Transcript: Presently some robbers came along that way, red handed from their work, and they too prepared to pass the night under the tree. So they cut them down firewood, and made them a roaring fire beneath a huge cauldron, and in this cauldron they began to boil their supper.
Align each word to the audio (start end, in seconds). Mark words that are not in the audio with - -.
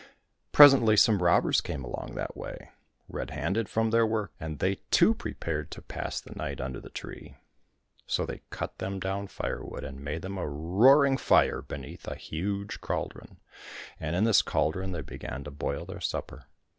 Presently 0.51 0.97
some 0.97 1.21
robbers 1.21 1.61
came 1.61 1.83
along 1.83 2.15
that 2.15 2.35
way, 2.35 2.71
red 3.07 3.29
handed 3.29 3.69
from 3.69 3.91
their 3.91 4.03
work, 4.03 4.31
and 4.39 4.57
they 4.57 4.77
too 4.89 5.13
prepared 5.13 5.69
to 5.69 5.81
pass 5.83 6.19
the 6.19 6.33
night 6.33 6.59
under 6.59 6.79
the 6.79 6.89
tree. 6.89 7.37
So 8.07 8.25
they 8.25 8.41
cut 8.49 8.79
them 8.79 8.99
down 8.99 9.27
firewood, 9.27 9.83
and 9.83 10.03
made 10.03 10.23
them 10.23 10.39
a 10.39 10.47
roaring 10.49 11.17
fire 11.17 11.61
beneath 11.61 12.07
a 12.07 12.15
huge 12.15 12.81
cauldron, 12.81 13.37
and 13.99 14.15
in 14.15 14.23
this 14.23 14.41
cauldron 14.41 14.91
they 14.91 15.01
began 15.03 15.43
to 15.43 15.51
boil 15.51 15.85
their 15.85 16.01
supper. 16.01 16.45